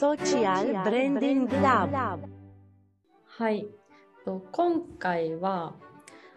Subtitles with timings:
[0.00, 2.20] Social Branding Lab
[3.26, 3.66] はい、
[4.24, 5.74] と今回は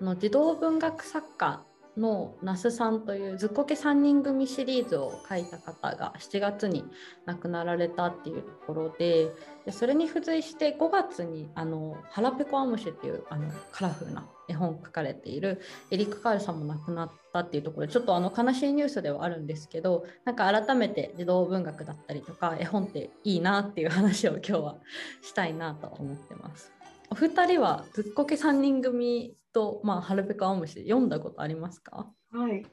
[0.00, 1.64] あの児童文学作家
[1.96, 6.84] の那須さんというずっこけ3人組シリーズを書いた方が7月に
[7.26, 9.30] 亡くなられたっていうところで
[9.64, 15.60] でそれに付随して5月にあの「腹ペコアムシ」っていうあのカラフルな絵本書かれている
[15.92, 24.76] エリック・カールさんも亡くなったっていうところでちょっとあの悲しいニュースではあるんですけどなんか改めて児童文学だったりとか絵本っていいなっていう話を今日は
[25.20, 26.72] したいなと思ってます。
[27.10, 32.06] お二人はずっこけ3人組と、まあ、ハルペカオムシ読んだことありますか？
[32.32, 32.64] はい、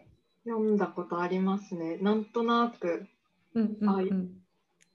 [0.46, 1.98] 読んだことありますね。
[1.98, 3.08] なんとなく
[3.54, 4.30] うんうんはいうん。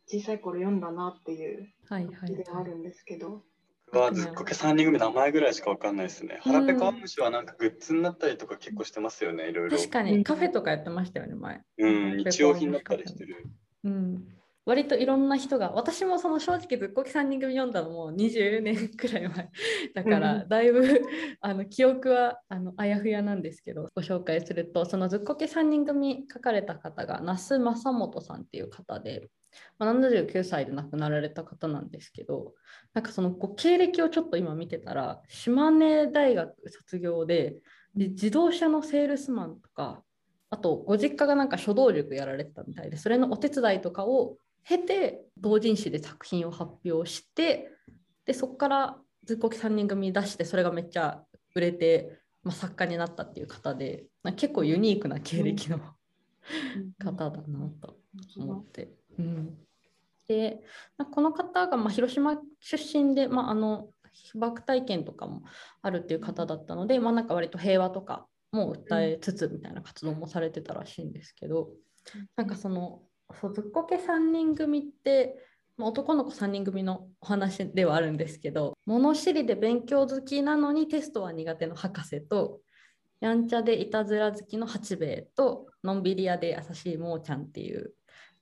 [0.09, 3.43] 小さい頃読んだなっていうはいはい感じではあるんですけど、
[3.93, 6.41] 僕はずっこけ3人組名前ぐらいしかわかんないですね。
[6.45, 9.77] うん腹ペコアムシはなんかグッズになったりとか結構してますよね、いろいろ。
[9.77, 11.61] 確かにカフェとかやってましたよね、前。
[11.79, 13.47] うん、日用品だったりしてる。
[13.85, 14.36] うん。
[14.67, 19.51] 割といろんな人が、私もその正直ずっこけ3人組読んだのも20年くらい前。
[19.95, 21.03] だから、うだいぶ
[21.41, 29.31] あの記憶はあのあやふやなんですけど、ご紹介すると、そのずっこけ3人組書かれた方が、那須正元さんっていう方で、
[29.79, 32.55] まあ、79歳で亡くなられた方なんですけど、
[32.93, 37.55] なんかそのこう経歴をちょっと今見てたら、島根大学卒業で、
[37.95, 40.03] で自動車のセールスマンとか、
[40.51, 47.71] あとご実家がなんか書道塾やられてたみたいで、それのお手伝いとかを経て、同人誌で作品を発表して、
[48.25, 51.23] でそこからずっこけ3人組出して、それがめっちゃ
[51.55, 54.07] 売れて、まあ、作家になったっていう方で、
[54.37, 55.79] 結構ユニークな経歴の
[56.99, 57.97] 方だなと
[58.37, 58.91] 思って。
[59.19, 59.57] うん、
[60.29, 60.61] で
[60.99, 65.43] まあこの方がまあ広島出身で、まあ、あの被爆体験とかも
[65.81, 71.71] あるっていう方だったので、まあ、なんか割と平和とかも訴えつつみたいな活動もされてたらしいんですけど、
[72.37, 73.03] なんかその
[73.41, 75.37] そうずっこけ3人組って、
[75.79, 82.61] 男の子3人組のお話ではあるんですけど物知りで勉強好きなのにテストは苦手の博士と
[83.21, 87.93] やんちゃでいたずら好きの八兵衛とのんびり屋で優しいもーちゃんっていう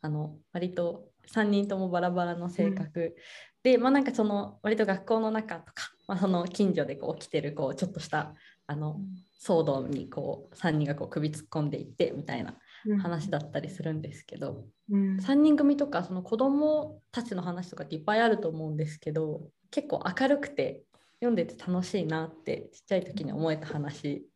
[0.00, 3.16] あの割と3人ともバラバラの性格、
[3.62, 8.34] でまあなんかその割と学校の中とか、まあ、その近所でこう起きてるこうちょっとした
[8.66, 9.00] あの
[9.42, 12.54] 騒動にこう3人がこう首突っ込んでいってみたいな
[13.00, 20.82] 話だったりするんですけど、うん3人組とかその子供たちの話とかっていっぱいあると思うんですけど結構明るくて
[21.20, 24.26] 読んでて楽しいなってちっちゃい時に思えた話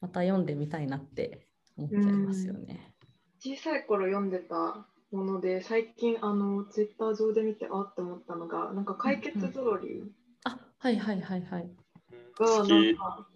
[0.00, 2.94] また読んでみたいなって思っちゃいますよね。
[3.38, 10.02] 小さい頃読んでたもので最近あのツイッター上で見てあって思ったのがなんか解決ゾロリ
[10.44, 11.70] あはいはいはいはい。
[12.38, 12.96] がな好きん。
[12.96, 13.26] か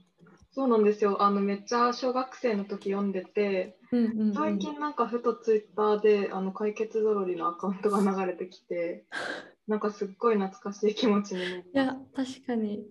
[0.54, 1.20] そうなんですよ。
[1.20, 4.34] あのめっちゃ小学生の時読んでてうんうんうん。
[4.34, 9.04] 最近なんかふとツイッターであの解決ゾロリのアカウントが流れてきて
[9.66, 12.86] なんかすっごい懐かしい気持ちになりいや確かに。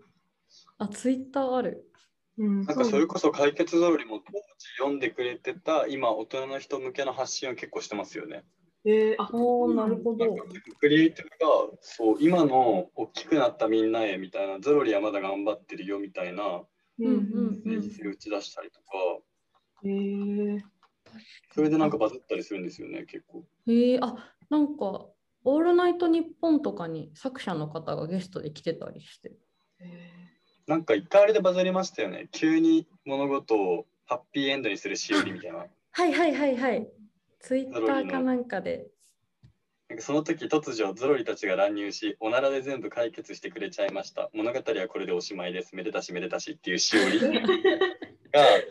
[0.77, 1.89] あツイッターある。
[2.37, 4.43] うん、なんかそれこそ解決ぞろりも当時
[4.77, 8.43] 読んでくれてた今大人の人向けの発信を結構してますよね。
[8.83, 10.25] えー、あおーなるほど。
[10.25, 16.63] なんか結構クリエイティブがそう今の大きくなったみんなへみたいなゾロリはまだ頑張ってるよみたいな
[16.99, 18.85] うんうんメッセージ性を打ち出したりとか、
[19.83, 20.59] うん、えー、
[21.53, 23.43] それでなんかバズったりするんですよね結構。
[23.67, 25.07] へえあなんか
[25.45, 29.33] 「オールナイトニッポン」とかに作者の方がゲストで来てたりして。
[29.79, 30.23] え
[30.65, 32.29] なんか一回あれでバズりましたよね。
[32.31, 35.65] 急に物事をハッピーエンドにするしおりみたいな。
[35.91, 36.89] はいはいはいはい。
[37.39, 38.87] ツイッターかなんかで。
[39.93, 44.31] なんかその時突如ゾロリたちが乱入し、おならで全部解決してくれちゃいました。
[44.33, 45.75] 物語はこれでおしまいです。
[45.75, 47.29] めでたしめでたしっていうしおり が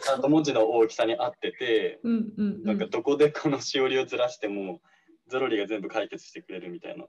[0.01, 2.65] ちゃんと文字の大きさに合ってて、うんうん、うん。
[2.65, 4.83] なんかどこでこのしおりをずらしても
[5.29, 7.05] ゾロリが全部解決してくれるみたいな。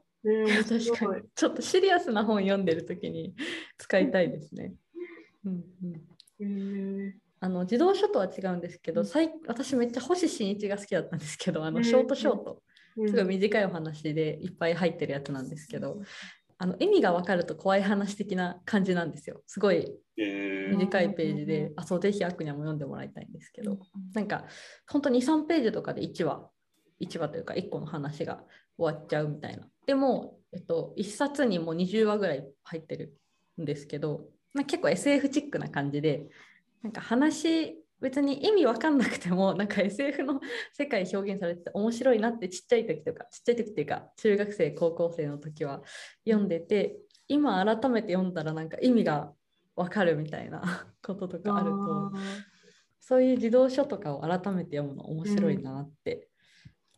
[0.62, 1.24] 確かに。
[1.34, 3.34] ちょっとシリアスな本読んでる時に
[3.80, 4.75] 使いたいですね。
[5.44, 6.01] うんうん。
[6.40, 16.01] えーあの児童書とは違うんですけど、最私めっちゃ星新一が好きだったんですけど、あうんのショートショート、うんすごい短いお話でいっぱい入ってるやつなんですけど、
[16.57, 19.41] あの意味が分かると怖い話的な感じなんですよ。
[19.47, 23.79] すごいえー、短いページで、あそうぜひアクニャも読んでもらいたいんですけど、
[24.13, 24.45] なんか
[24.88, 26.50] 本当に3ページとかで1話
[27.01, 28.44] 1話というか1個の話が
[28.77, 29.68] 終わっちゃうみたいな。
[29.85, 33.13] でも、えっと、1冊にもう20話ぐらい入ってる
[33.62, 36.25] んですけどなんか結構 SF チックな感じで
[36.81, 40.41] なんか話別に意味わかんなくても なんか SF の
[40.73, 45.81] 世界表現されてて面白いなってちっちゃい時とかちっちゃい時っていうか中学生高校生の時は
[46.27, 49.33] 読んでて今改めて読んだらなんか意味が
[49.77, 50.61] わかるみたいな
[51.01, 52.13] こととかあるとあ
[53.00, 56.27] そういう児童書とかを改めて読むの面白いなって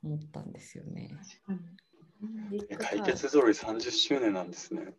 [0.04, 1.16] 思ったんですよね。
[2.52, 4.96] ー確かに解決ぞろい30周年なんですね。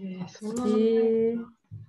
[0.00, 1.36] えー、そんへ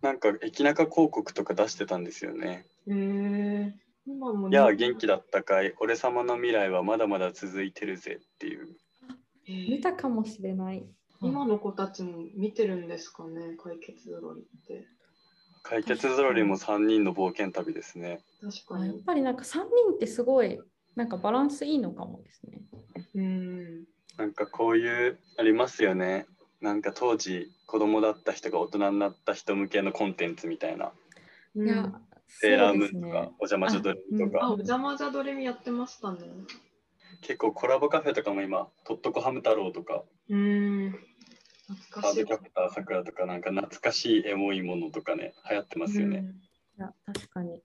[0.02, 2.66] なんか駅中広告とか出してたんですよね。
[2.88, 3.72] えー、
[4.06, 8.68] 今もいやあ元気だったかい俺様の未来はまだまだ続いてるぜっていう。
[9.48, 10.86] えー見たかもしれない。
[11.22, 14.86] 今の子たちも見てるんですかね、解決ぞろりって。
[15.64, 18.22] 解決ぞろりも3人の冒険旅ですね。
[18.42, 18.84] 確かに。
[18.84, 19.66] あやっぱりなんか3人
[19.96, 20.60] ってすごい
[20.96, 22.62] なんかバランスいいのかもですね。
[23.16, 23.86] うん。
[24.18, 26.26] なんかこういうありますよね。
[26.62, 30.92] なんか当時子供だった人が大人になった人向けのコンテンツみたいな。
[31.56, 31.92] うんいや、
[32.28, 36.20] セーラームーンとか、お邪魔女ドレミとあ、かお、邪魔じゃドレミやってましたね。
[37.22, 40.92] 結構コラボカフェとかも今、とっとこハム太郎とか、うん。
[41.68, 42.44] 懐かしいカードキ。
[42.44, 46.26] ャプターさくらとか、なんか懐かしいエモいものとかね、流行ってますよね。
[46.78, 47.62] いや確かに。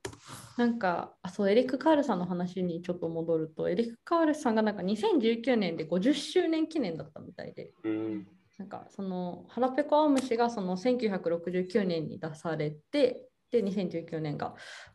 [0.57, 8.27] なんかあそうエリック・カールさんの話にちょっと戻るとエリック・カールさんがなんか2019年で50周年記念だったみたいでうん。
[8.75, 14.55] かその腹ペコアオムシがその1969年に出されてで2019年が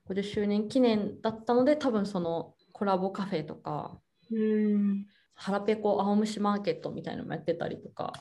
[0.10, 3.98] 50周年記念だったので多分そのコラボカフェとか
[4.32, 5.06] うん。
[5.34, 8.12] 腹ペコ青虫マーケットみたいなのもやってたりとか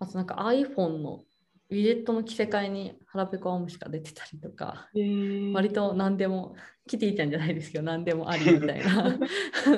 [0.00, 1.22] あとなんか iPhone の
[1.70, 6.56] ウィジェットの着せ替えに腹ペコ青虫が出てたりとかえー、割と何でも
[6.88, 9.16] キティちゃんじゃないですけど何でもありみたいな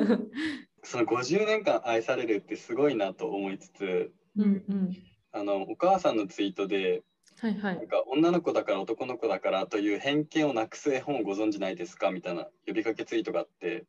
[0.83, 4.97] その50年間愛されるってすごいなと思いつつ、うんうん。
[5.33, 7.03] あのお母さんのツイートで、
[7.41, 7.77] はいはい。
[7.77, 13.85] なんか女の子だから男の子だからという偏見をなくす絵本をご存知ないですかみたいな呼びかけツイートがあって、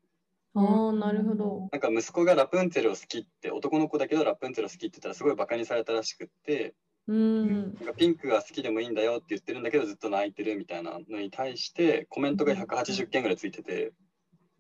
[0.54, 1.70] ああなるほど。
[1.72, 6.74] なんか息子がラプンツェルを好きって、男の子だけどラプンツェルを好きって言ったらすごいバカにされたらしくって、
[7.08, 7.76] うん。
[7.76, 13.94] なんかピンクが好きでもいいんだよって言ってるんだけどずっと泣いてるみたいなのに対してコメントが180件ぐらいついてて。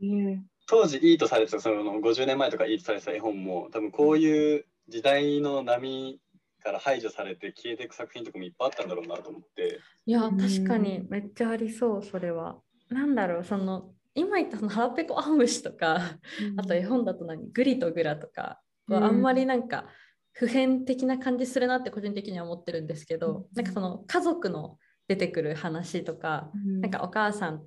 [0.01, 0.45] うん。
[0.67, 6.19] 当時いいとされてたその50年前とかいいとされてた絵本も多分こういう時代の波
[6.63, 9.79] から排除されて消えていく作品とかもいっぱいあったんだろうなと思って。
[10.05, 10.37] いやうん。
[10.37, 11.05] 確かに。
[11.09, 12.57] めっちゃありそうそれは。
[12.89, 16.17] なんだろうその今言ったその腹ペコアオムシとか
[16.57, 19.85] あと絵本だと何グリとグラとかはあんまりなんか
[20.31, 23.45] 普遍的な感じするなって個人的には思ってるんですけど、うん。
[23.55, 26.51] なんかその家族の出てくる話とか、
[26.81, 27.63] なんかお母さん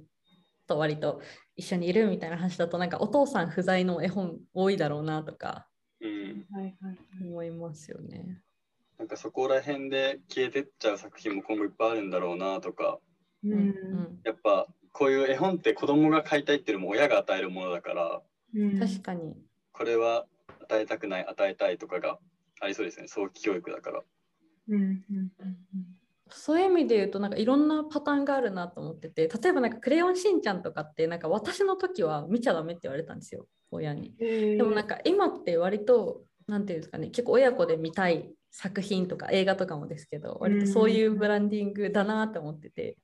[0.66, 1.20] と割と
[1.56, 5.69] 一緒にいるみたいな話だとなんかお父さん不在の絵本多いだろうなとかうん
[6.52, 6.96] はいはいはい。
[7.22, 8.42] 思いますよね。
[8.98, 12.98] なんかそこら辺で消えてっちゃう作品も今後いっぱいあるんだろうなとか。
[13.44, 14.20] ううんん。
[14.24, 18.22] やっぱこういう絵本って子供が買いたいっていうのも親が与えるものだから。
[18.54, 18.78] うん。
[18.78, 19.34] 確かに。
[19.72, 20.26] これは
[20.62, 22.18] 与えたくない与えたいとかが
[22.60, 23.08] ありそうですね。
[23.08, 24.02] 早期教育だから。
[24.68, 25.30] うんうん
[26.32, 34.14] そういう意味で言うとなんかいろんなパターンがあるなと思ってて例えばなんか「クレヨンしんちゃん」とかってなんか私の時は見ちゃダメって言われたんですよ親に。
[34.16, 42.96] ででもなんか今って割と何て言うんですかね結構親子で見たい作品とか映画とかもですけど割とそういうブランディングだなって思ってて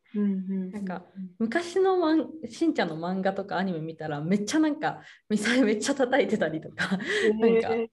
[0.73, 1.05] なんか
[1.38, 6.99] 昔のマンしんちゃんの漫画とかアニメ見たらめっちゃなんかミサイ めっちゃ叩いてたりとか
[7.38, 7.93] なんか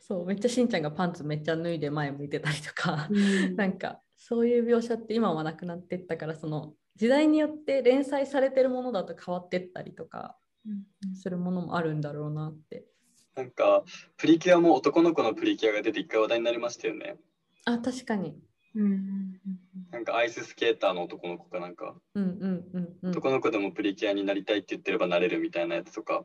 [0.00, 3.08] そうめっちゃしんちゃんがパンツめっちゃ脱いで前向いてたりとか
[3.56, 10.36] なんかそういう描写って今はなくなってったからその時代によって連載されてるものだと変わってったりとか
[11.14, 12.84] するものもあるんだろうなって。
[13.36, 13.84] なんか
[14.16, 17.14] プリキュアも男の子のプリキュアが出て一回話題になりましたよね。
[17.66, 18.36] あ確かに。
[19.92, 23.10] なんかアイススケーターの男の子かなんか、うんうんうんうん。
[23.12, 26.24] 男の子でもプリキュアになりたいって言ってればなれるみたいなやつとか。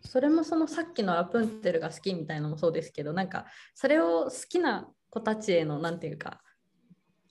[0.00, 3.44] それもそのさっきのラプンツェルが好きみたいなのもそうですけどなんか
[3.74, 6.42] それを好きな子たちへのなんていうか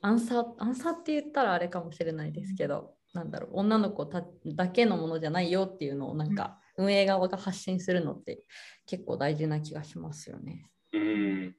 [0.04, 8.46] アンサーアンサーって言ったらあれかもしれないですけど、なんだろう女の子ただけのものじゃないよっていうのをなんか運営側が発信するのって
[8.86, 10.70] 結構大事な気がしますよね。
[10.92, 11.56] うん。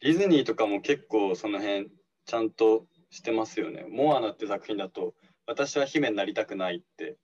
[0.00, 1.88] ディズニーとかも結構その辺
[2.26, 3.86] ちゃんとしてますよね。
[3.88, 5.14] モアナって作品だと
[5.46, 7.16] 私は姫になりたくないって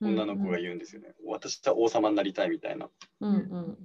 [0.00, 1.12] 女の子が言うんですよね。
[1.26, 2.88] 私は王様になりたいみたいな。
[3.20, 3.78] うんうん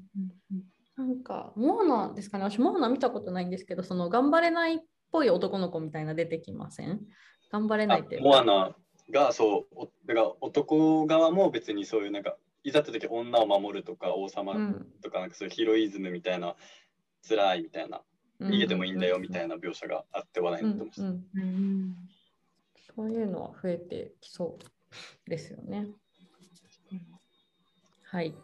[0.96, 4.80] なんかモアナですかね私モアナ見たことないんですけどその頑張れないっ
[5.12, 7.02] ぽい男の子みたいな出てきません？
[7.52, 8.76] 頑張れないあってモアナ
[9.12, 16.56] がそうおだから男側も別にそういうなんかいざって時女を守るとか王様うんとかなんかそういうヒロイズムみたいな
[17.28, 18.02] 辛いみたいな
[18.40, 21.04] 逃げてもいいんだよみたいな描写があって話題になってました。
[21.04, 21.96] うんうん
[22.96, 25.88] そういうのは増えてきそうですよね。
[28.04, 28.36] はい。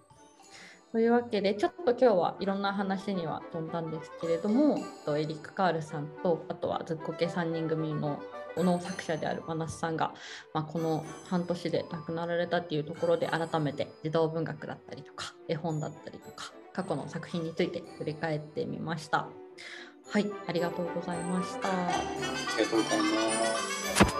[0.96, 8.24] というわけで、ちょっと今日はいろんな話には飛んだんですけれども、とエリック・カールさんと、あとはずっこけ3人組の
[8.56, 10.14] の作者であるマナスさんが、
[10.54, 19.28] まあ、この半年で亡くなられたっていうところで改めて児童文学だったりとか絵本だったりとか過去の作品について振り返ってみました。
[20.08, 21.68] はい、ありがとうございました。
[21.68, 21.92] あ
[22.58, 23.06] りがとうございま
[24.08, 24.15] す。